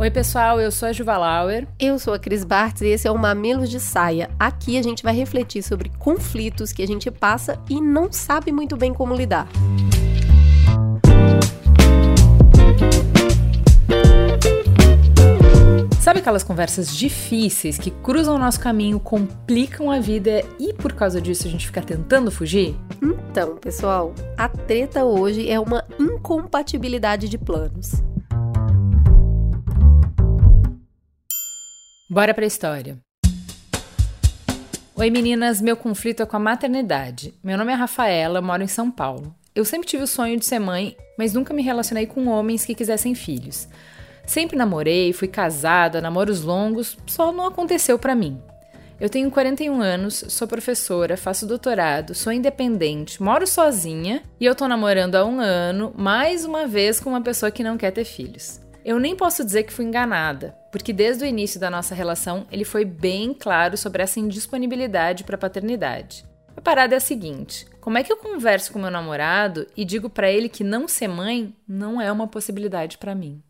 Oi, 0.00 0.10
pessoal, 0.10 0.58
eu 0.58 0.70
sou 0.72 0.88
a 0.88 0.92
Juva 0.94 1.18
Lauer. 1.18 1.68
Eu 1.78 1.98
sou 1.98 2.14
a 2.14 2.18
Cris 2.18 2.42
Bartz 2.42 2.80
e 2.80 2.86
esse 2.86 3.06
é 3.06 3.10
o 3.10 3.18
Mamilos 3.18 3.68
de 3.68 3.78
Saia. 3.78 4.30
Aqui 4.38 4.78
a 4.78 4.82
gente 4.82 5.02
vai 5.02 5.14
refletir 5.14 5.62
sobre 5.62 5.90
conflitos 5.98 6.72
que 6.72 6.82
a 6.82 6.86
gente 6.86 7.10
passa 7.10 7.60
e 7.68 7.82
não 7.82 8.10
sabe 8.10 8.50
muito 8.50 8.78
bem 8.78 8.94
como 8.94 9.14
lidar. 9.14 9.46
Sabe 16.00 16.20
aquelas 16.20 16.42
conversas 16.42 16.96
difíceis 16.96 17.76
que 17.76 17.90
cruzam 17.90 18.36
o 18.36 18.38
nosso 18.38 18.58
caminho, 18.58 18.98
complicam 18.98 19.90
a 19.90 20.00
vida 20.00 20.42
e 20.58 20.72
por 20.72 20.94
causa 20.94 21.20
disso 21.20 21.46
a 21.46 21.50
gente 21.50 21.66
fica 21.66 21.82
tentando 21.82 22.30
fugir? 22.30 22.74
Então, 23.02 23.56
pessoal, 23.56 24.14
a 24.34 24.48
treta 24.48 25.04
hoje 25.04 25.50
é 25.50 25.60
uma 25.60 25.84
incompatibilidade 25.98 27.28
de 27.28 27.36
planos. 27.36 28.02
Bora 32.12 32.34
pra 32.34 32.44
história. 32.44 32.98
Oi 34.96 35.10
meninas, 35.10 35.60
meu 35.60 35.76
conflito 35.76 36.24
é 36.24 36.26
com 36.26 36.36
a 36.36 36.40
maternidade. 36.40 37.32
Meu 37.40 37.56
nome 37.56 37.70
é 37.70 37.76
Rafaela, 37.76 38.42
moro 38.42 38.64
em 38.64 38.66
São 38.66 38.90
Paulo. 38.90 39.32
Eu 39.54 39.64
sempre 39.64 39.86
tive 39.86 40.02
o 40.02 40.08
sonho 40.08 40.36
de 40.36 40.44
ser 40.44 40.58
mãe, 40.58 40.96
mas 41.16 41.34
nunca 41.34 41.54
me 41.54 41.62
relacionei 41.62 42.06
com 42.06 42.26
homens 42.26 42.66
que 42.66 42.74
quisessem 42.74 43.14
filhos. 43.14 43.68
Sempre 44.26 44.56
namorei, 44.56 45.12
fui 45.12 45.28
casada, 45.28 46.00
namoros 46.00 46.42
longos, 46.42 46.98
só 47.06 47.30
não 47.30 47.46
aconteceu 47.46 47.96
para 47.96 48.16
mim. 48.16 48.42
Eu 49.00 49.08
tenho 49.08 49.30
41 49.30 49.80
anos, 49.80 50.24
sou 50.30 50.48
professora, 50.48 51.16
faço 51.16 51.46
doutorado, 51.46 52.12
sou 52.12 52.32
independente, 52.32 53.22
moro 53.22 53.46
sozinha 53.46 54.20
e 54.40 54.44
eu 54.44 54.56
tô 54.56 54.66
namorando 54.66 55.14
há 55.14 55.24
um 55.24 55.38
ano, 55.38 55.94
mais 55.96 56.44
uma 56.44 56.66
vez 56.66 56.98
com 56.98 57.10
uma 57.10 57.22
pessoa 57.22 57.52
que 57.52 57.62
não 57.62 57.78
quer 57.78 57.92
ter 57.92 58.04
filhos. 58.04 58.58
Eu 58.84 58.98
nem 58.98 59.14
posso 59.14 59.44
dizer 59.44 59.64
que 59.64 59.72
fui 59.72 59.84
enganada, 59.84 60.56
porque 60.72 60.92
desde 60.92 61.24
o 61.24 61.26
início 61.26 61.60
da 61.60 61.70
nossa 61.70 61.94
relação 61.94 62.46
ele 62.50 62.64
foi 62.64 62.84
bem 62.84 63.34
claro 63.34 63.76
sobre 63.76 64.02
essa 64.02 64.18
indisponibilidade 64.18 65.24
para 65.24 65.36
paternidade. 65.36 66.24
A 66.56 66.60
parada 66.60 66.94
é 66.94 66.98
a 66.98 67.00
seguinte: 67.00 67.66
como 67.80 67.98
é 67.98 68.02
que 68.02 68.12
eu 68.12 68.16
converso 68.16 68.72
com 68.72 68.78
meu 68.78 68.90
namorado 68.90 69.66
e 69.76 69.84
digo 69.84 70.08
para 70.08 70.30
ele 70.30 70.48
que 70.48 70.64
não 70.64 70.88
ser 70.88 71.08
mãe 71.08 71.54
não 71.66 72.00
é 72.00 72.10
uma 72.10 72.26
possibilidade 72.26 72.98
para 72.98 73.14
mim? 73.14 73.42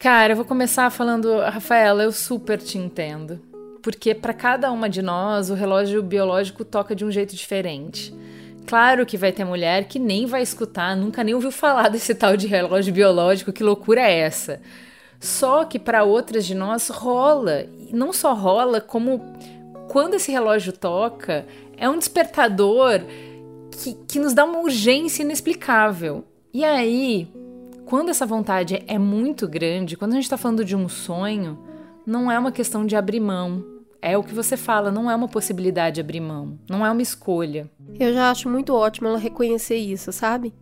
Cara, 0.00 0.32
eu 0.32 0.36
vou 0.36 0.44
começar 0.44 0.90
falando, 0.90 1.40
Rafaela, 1.40 2.04
eu 2.04 2.12
super 2.12 2.58
te 2.58 2.78
entendo. 2.78 3.40
Porque 3.82 4.14
para 4.14 4.32
cada 4.32 4.70
uma 4.70 4.88
de 4.88 5.02
nós, 5.02 5.50
o 5.50 5.54
relógio 5.54 6.02
biológico 6.02 6.64
toca 6.64 6.94
de 6.94 7.04
um 7.04 7.10
jeito 7.10 7.34
diferente. 7.34 8.14
Claro 8.68 9.06
que 9.06 9.16
vai 9.16 9.32
ter 9.32 9.46
mulher 9.46 9.88
que 9.88 9.98
nem 9.98 10.26
vai 10.26 10.42
escutar, 10.42 10.94
nunca 10.94 11.24
nem 11.24 11.34
ouviu 11.34 11.50
falar 11.50 11.88
desse 11.88 12.14
tal 12.14 12.36
de 12.36 12.46
relógio 12.46 12.92
biológico, 12.92 13.50
que 13.50 13.64
loucura 13.64 14.02
é 14.02 14.18
essa? 14.18 14.60
Só 15.18 15.64
que 15.64 15.78
para 15.78 16.04
outras 16.04 16.44
de 16.44 16.54
nós 16.54 16.90
rola, 16.90 17.64
não 17.90 18.12
só 18.12 18.34
rola, 18.34 18.78
como 18.78 19.22
quando 19.88 20.14
esse 20.14 20.30
relógio 20.30 20.74
toca, 20.74 21.46
é 21.78 21.88
um 21.88 21.98
despertador 21.98 23.00
que, 23.70 23.94
que 24.06 24.18
nos 24.18 24.34
dá 24.34 24.44
uma 24.44 24.58
urgência 24.58 25.22
inexplicável. 25.22 26.22
E 26.52 26.62
aí, 26.62 27.26
quando 27.86 28.10
essa 28.10 28.26
vontade 28.26 28.84
é 28.86 28.98
muito 28.98 29.48
grande, 29.48 29.96
quando 29.96 30.12
a 30.12 30.16
gente 30.16 30.24
está 30.24 30.36
falando 30.36 30.62
de 30.62 30.76
um 30.76 30.90
sonho, 30.90 31.58
não 32.04 32.30
é 32.30 32.38
uma 32.38 32.52
questão 32.52 32.84
de 32.84 32.94
abrir 32.94 33.18
mão, 33.20 33.64
é 34.00 34.16
o 34.16 34.22
que 34.22 34.34
você 34.34 34.56
fala, 34.56 34.90
não 34.90 35.10
é 35.10 35.14
uma 35.14 35.28
possibilidade 35.28 36.00
abrir 36.00 36.20
mão, 36.20 36.58
não 36.68 36.84
é 36.84 36.90
uma 36.90 37.02
escolha. 37.02 37.68
Eu 37.98 38.12
já 38.12 38.30
acho 38.30 38.48
muito 38.48 38.74
ótimo 38.74 39.08
ela 39.08 39.18
reconhecer 39.18 39.76
isso, 39.76 40.12
sabe? 40.12 40.54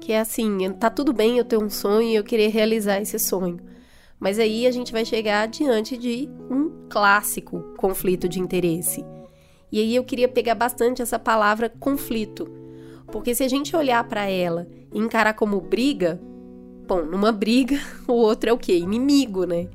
Que 0.00 0.12
é 0.12 0.20
assim, 0.20 0.70
tá 0.72 0.90
tudo 0.90 1.12
bem 1.12 1.38
eu 1.38 1.44
ter 1.44 1.56
um 1.56 1.70
sonho 1.70 2.08
e 2.08 2.14
eu 2.14 2.24
querer 2.24 2.48
realizar 2.48 3.00
esse 3.00 3.18
sonho. 3.18 3.58
Mas 4.20 4.38
aí 4.38 4.66
a 4.66 4.70
gente 4.70 4.92
vai 4.92 5.04
chegar 5.04 5.48
diante 5.48 5.96
de 5.96 6.28
um 6.50 6.86
clássico 6.88 7.60
conflito 7.76 8.28
de 8.28 8.38
interesse. 8.38 9.04
E 9.70 9.80
aí 9.80 9.96
eu 9.96 10.04
queria 10.04 10.28
pegar 10.28 10.54
bastante 10.54 11.00
essa 11.00 11.18
palavra 11.18 11.68
conflito. 11.68 12.46
Porque 13.06 13.34
se 13.34 13.42
a 13.42 13.48
gente 13.48 13.74
olhar 13.74 14.04
para 14.04 14.28
ela 14.28 14.68
e 14.92 14.98
encarar 14.98 15.34
como 15.34 15.60
briga, 15.60 16.20
bom, 16.86 17.02
numa 17.02 17.32
briga, 17.32 17.80
o 18.06 18.12
outro 18.12 18.50
é 18.50 18.52
o 18.52 18.58
quê? 18.58 18.76
Inimigo, 18.76 19.44
né? 19.44 19.68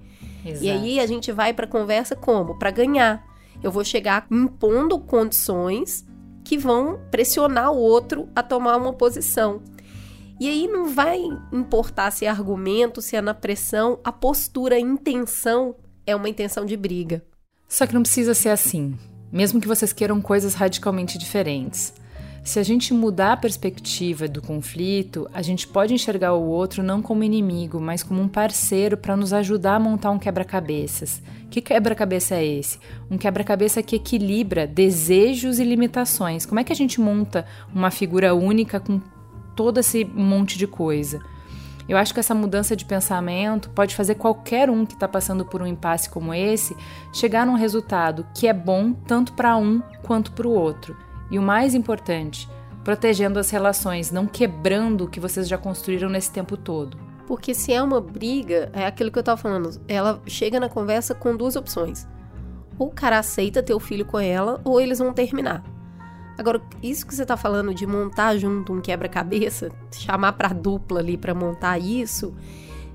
Exato. 0.46 0.64
E 0.64 0.70
aí 0.70 1.00
a 1.00 1.06
gente 1.06 1.32
vai 1.32 1.54
para 1.54 1.68
conversa 1.68 2.16
como? 2.16 2.58
Para 2.58 2.72
ganhar. 2.72 3.26
Eu 3.62 3.72
vou 3.72 3.84
chegar 3.84 4.28
impondo 4.32 5.00
condições 5.00 6.06
que 6.44 6.58
vão 6.58 7.00
pressionar 7.12 7.72
o 7.72 7.78
outro 7.78 8.30
a 8.36 8.42
tomar 8.42 8.78
uma 8.78 8.94
posição. 8.94 9.62
E 10.40 10.48
aí 10.48 10.68
não 10.68 10.88
vai 10.88 11.20
importar 11.52 12.12
se 12.12 12.26
é 12.26 12.30
argumento, 12.30 13.02
se 13.02 13.16
é 13.16 13.22
na 13.22 13.34
pressão, 13.34 14.00
a 14.04 14.12
postura, 14.12 14.76
a 14.76 14.80
intenção 14.80 15.76
é 16.06 16.16
uma 16.16 16.30
intenção 16.30 16.66
de 16.66 16.78
briga. 16.78 17.24
Só 17.68 17.86
que 17.86 17.94
não 17.94 18.04
precisa 18.04 18.34
ser 18.34 18.50
assim, 18.50 18.98
mesmo 19.32 19.60
que 19.60 19.68
vocês 19.68 19.92
queiram 19.92 20.22
coisas 20.22 20.54
radicalmente 20.54 21.18
diferentes. 21.18 21.94
Se 22.48 22.62
a 22.62 22.64
gente 22.64 22.94
mudar 22.94 23.34
a 23.34 23.38
perspectiva 23.38 24.26
do 24.26 24.42
conflito, 24.42 25.30
a 25.34 25.42
gente 25.42 25.68
pode 25.68 25.94
enxergar 25.94 26.32
o 26.32 26.48
outro 26.48 26.82
não 26.82 27.02
como 27.02 27.22
inimigo, 27.22 27.78
mas 27.78 28.04
como 28.04 28.22
um 28.22 28.28
parceiro 28.30 28.96
para 28.96 29.18
nos 29.18 29.34
ajudar 29.34 29.76
a 29.76 29.80
montar 29.82 30.12
um 30.12 30.18
quebra-cabeças. 30.18 31.22
Que 31.50 31.60
quebra-cabeça 31.60 32.36
é 32.36 32.46
esse? 32.46 32.80
Um 33.12 33.18
quebra-cabeça 33.18 33.84
que 33.84 33.98
equilibra 33.98 34.66
desejos 34.66 35.60
e 35.60 35.66
limitações. 35.66 36.46
Como 36.46 36.58
é 36.58 36.64
que 36.64 36.72
a 36.72 36.76
gente 36.76 37.02
monta 37.02 37.46
uma 37.76 37.92
figura 37.92 38.34
única 38.34 38.80
com 38.80 39.02
todo 39.54 39.82
esse 39.82 40.06
monte 40.06 40.58
de 40.58 40.68
coisa? 40.68 41.20
Eu 41.90 41.98
acho 41.98 42.14
que 42.14 42.22
essa 42.22 42.34
mudança 42.34 42.78
de 42.78 42.86
pensamento 42.86 43.70
pode 43.72 43.94
fazer 43.94 44.16
qualquer 44.16 44.70
um 44.70 44.86
que 44.86 44.94
está 44.94 45.06
passando 45.08 45.44
por 45.44 45.62
um 45.62 45.68
impasse 45.68 46.10
como 46.10 46.34
esse 46.34 46.74
chegar 47.12 47.46
num 47.46 47.56
resultado 47.56 48.26
que 48.34 48.48
é 48.48 48.54
bom 48.54 48.94
tanto 48.94 49.34
para 49.34 49.58
um 49.58 49.82
quanto 50.02 50.32
para 50.32 50.48
o 50.48 50.52
outro. 50.52 51.07
E 51.30 51.38
o 51.38 51.42
mais 51.42 51.76
importante, 51.76 52.50
protegendo 52.84 53.40
as 53.40 53.50
relações, 53.50 54.12
não 54.12 54.26
quebrando 54.26 55.04
o 55.04 55.08
que 55.10 55.20
vocês 55.20 55.48
já 55.48 55.58
construíram 55.58 56.10
nesse 56.10 56.32
tempo 56.32 56.56
todo. 56.56 56.98
Porque 57.28 57.54
se 57.54 57.74
é 57.74 57.84
uma 57.84 58.00
briga, 58.00 58.70
é 58.72 58.86
aquilo 58.86 59.12
que 59.12 59.20
eu 59.20 59.24
tava 59.24 59.42
falando, 59.42 59.82
ela 59.88 60.22
chega 60.26 60.60
na 60.60 60.70
conversa 60.70 61.14
com 61.14 61.36
duas 61.36 61.58
opções. 61.58 62.08
Ou 62.80 62.88
o 62.88 62.92
cara 62.92 63.20
aceita 63.20 63.62
ter 63.62 63.74
o 63.74 63.80
filho 63.80 64.06
com 64.06 64.18
ela, 64.18 64.62
ou 64.64 64.80
eles 64.80 65.00
vão 65.00 65.12
terminar. 65.12 65.64
Agora, 66.38 66.62
isso 66.82 67.06
que 67.06 67.14
você 67.14 67.26
tá 67.26 67.36
falando 67.36 67.74
de 67.74 67.86
montar 67.86 68.38
junto 68.38 68.72
um 68.72 68.80
quebra-cabeça, 68.80 69.70
chamar 69.92 70.34
pra 70.34 70.50
dupla 70.50 71.00
ali 71.00 71.18
para 71.18 71.34
montar 71.34 71.80
isso, 71.80 72.34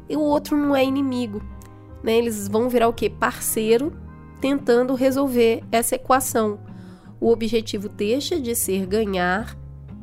e 0.09 0.17
o 0.17 0.21
outro 0.21 0.57
não 0.57 0.75
é 0.75 0.83
inimigo. 0.83 1.43
Né? 2.03 2.17
Eles 2.17 2.49
vão 2.49 2.69
virar 2.69 2.89
o 2.89 2.93
quê? 2.93 3.11
Parceiro 3.11 3.93
tentando 4.41 4.95
resolver 4.95 5.63
essa 5.71 5.97
equação 5.97 6.59
o 7.23 7.31
objetivo 7.31 7.89
deixa 7.89 8.41
de 8.41 8.53
ser 8.53 8.85
ganhar 8.85 9.57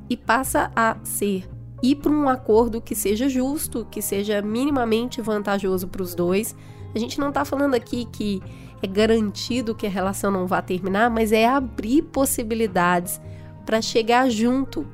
e 0.09 0.15
passa 0.15 0.71
a 0.73 0.95
ser 1.03 1.49
ir 1.83 1.95
para 1.95 2.11
um 2.11 2.29
acordo 2.29 2.79
que 2.79 2.95
seja 2.95 3.27
justo, 3.27 3.85
que 3.91 4.01
seja 4.01 4.41
minimamente 4.41 5.21
vantajoso 5.21 5.89
para 5.89 6.01
os 6.01 6.15
dois. 6.15 6.55
A 6.95 6.97
gente 6.97 7.19
não 7.19 7.27
está 7.27 7.43
falando 7.43 7.75
aqui 7.75 8.05
que 8.05 8.41
é 8.81 8.87
garantido 8.87 9.75
que 9.75 9.85
a 9.85 9.89
relação 9.89 10.31
não 10.31 10.47
vá 10.47 10.61
terminar, 10.61 11.09
mas 11.09 11.33
é 11.33 11.45
abrir 11.45 12.03
possibilidades 12.03 13.19
para 13.65 13.81
chegar 13.81 14.29
junto 14.29 14.87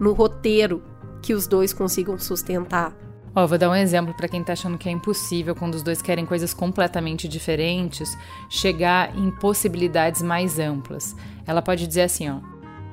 no 0.00 0.12
roteiro 0.12 0.82
que 1.22 1.32
os 1.32 1.46
dois 1.46 1.72
consigam 1.72 2.18
sustentar. 2.18 2.92
Ó, 3.38 3.46
vou 3.46 3.56
dar 3.56 3.70
um 3.70 3.74
exemplo 3.76 4.12
para 4.12 4.26
quem 4.26 4.42
tá 4.42 4.54
achando 4.54 4.76
que 4.76 4.88
é 4.88 4.90
impossível 4.90 5.54
quando 5.54 5.74
os 5.76 5.82
dois 5.84 6.02
querem 6.02 6.26
coisas 6.26 6.52
completamente 6.52 7.28
diferentes, 7.28 8.18
chegar 8.50 9.16
em 9.16 9.30
possibilidades 9.30 10.22
mais 10.22 10.58
amplas. 10.58 11.14
Ela 11.46 11.62
pode 11.62 11.86
dizer 11.86 12.02
assim, 12.02 12.28
ó: 12.28 12.40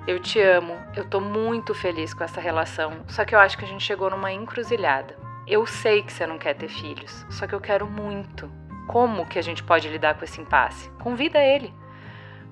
Eu 0.06 0.20
te 0.20 0.40
amo, 0.40 0.78
eu 0.96 1.04
tô 1.10 1.20
muito 1.20 1.74
feliz 1.74 2.14
com 2.14 2.24
essa 2.24 2.40
relação, 2.40 3.04
só 3.08 3.26
que 3.26 3.34
eu 3.34 3.40
acho 3.40 3.58
que 3.58 3.66
a 3.66 3.68
gente 3.68 3.84
chegou 3.84 4.08
numa 4.08 4.32
encruzilhada. 4.32 5.18
Eu 5.48 5.66
sei 5.66 6.04
que 6.04 6.14
você 6.14 6.28
não 6.28 6.38
quer 6.38 6.54
ter 6.54 6.70
filhos, 6.70 7.26
só 7.32 7.48
que 7.48 7.56
eu 7.56 7.60
quero 7.60 7.88
muito. 7.88 8.48
Como 8.88 9.26
que 9.26 9.40
a 9.40 9.42
gente 9.42 9.64
pode 9.64 9.90
lidar 9.90 10.14
com 10.14 10.26
esse 10.26 10.40
impasse? 10.40 10.92
Convida 11.02 11.40
ele. 11.40 11.74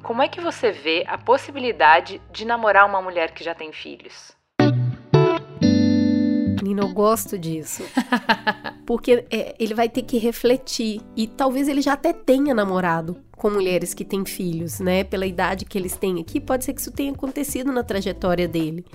Como 0.01 0.23
é 0.23 0.27
que 0.27 0.41
você 0.41 0.71
vê 0.71 1.05
a 1.07 1.15
possibilidade 1.15 2.19
de 2.31 2.43
namorar 2.43 2.87
uma 2.87 3.03
mulher 3.03 3.33
que 3.35 3.43
já 3.43 3.53
tem 3.53 3.71
filhos? 3.71 4.35
Menina, 6.63 6.81
eu 6.83 6.93
gosto 6.93 7.37
disso. 7.37 7.83
Porque 8.87 9.25
é, 9.29 9.53
ele 9.59 9.73
vai 9.73 9.89
ter 9.89 10.01
que 10.01 10.17
refletir. 10.17 11.01
E 11.13 11.27
talvez 11.27 11.67
ele 11.67 11.81
já 11.81 11.91
até 11.91 12.13
tenha 12.13 12.53
namorado 12.53 13.17
com 13.35 13.49
mulheres 13.49 13.93
que 13.93 14.05
têm 14.05 14.23
filhos, 14.23 14.79
né? 14.79 15.03
Pela 15.03 15.25
idade 15.25 15.65
que 15.65 15.77
eles 15.77 15.97
têm 15.97 16.21
aqui, 16.21 16.39
pode 16.39 16.63
ser 16.63 16.73
que 16.73 16.79
isso 16.79 16.91
tenha 16.91 17.11
acontecido 17.11 17.69
na 17.69 17.83
trajetória 17.83 18.47
dele. 18.47 18.85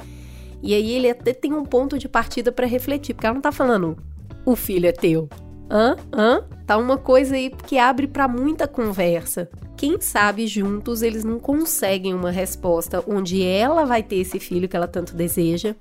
E 0.63 0.73
aí 0.75 0.93
ele 0.93 1.11
até 1.11 1.35
tem 1.35 1.53
um 1.53 1.63
ponto 1.63 1.99
de 1.99 2.09
partida 2.09 2.51
para 2.51 2.67
refletir, 2.67 3.15
porque 3.15 3.27
ela 3.27 3.35
não 3.35 3.43
tá 3.43 3.53
falando 3.53 3.99
o 4.47 4.57
filho 4.57 4.87
é 4.87 4.93
teu. 4.93 5.29
Hã? 5.71 5.95
Hã? 6.11 6.45
Tá 6.67 6.79
uma 6.79 6.97
coisa 6.97 7.35
aí 7.35 7.51
que 7.51 7.77
abre 7.77 8.07
para 8.07 8.27
muita 8.27 8.67
conversa. 8.67 9.47
Quem 9.77 10.01
sabe 10.01 10.47
juntos 10.47 11.03
eles 11.03 11.23
não 11.23 11.39
conseguem 11.39 12.15
uma 12.15 12.31
resposta 12.31 13.05
onde 13.07 13.45
ela 13.45 13.85
vai 13.85 14.03
ter 14.03 14.17
esse 14.17 14.41
filho 14.41 14.67
que 14.67 14.75
ela 14.75 14.89
tanto 14.89 15.15
deseja 15.15 15.77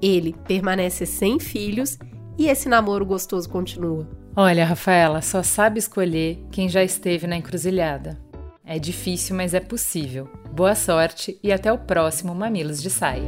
ele 0.00 0.34
permanece 0.46 1.06
sem 1.06 1.38
filhos 1.38 1.98
e 2.36 2.46
esse 2.46 2.68
namoro 2.68 3.04
gostoso 3.04 3.48
continua. 3.48 4.08
Olha, 4.36 4.64
Rafaela, 4.64 5.20
só 5.20 5.42
sabe 5.42 5.78
escolher 5.78 6.38
quem 6.50 6.68
já 6.68 6.84
esteve 6.84 7.26
na 7.26 7.36
encruzilhada. 7.36 8.18
É 8.64 8.78
difícil, 8.78 9.34
mas 9.34 9.54
é 9.54 9.60
possível. 9.60 10.28
Boa 10.52 10.74
sorte 10.74 11.38
e 11.42 11.52
até 11.52 11.72
o 11.72 11.78
próximo 11.78 12.34
Mamilos 12.34 12.80
de 12.82 12.90
Saia. 12.90 13.24